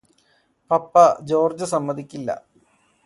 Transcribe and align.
പപ്പ 0.71 0.95
George 1.23 1.67
സമ്മതിക്കില്ല 1.73 2.29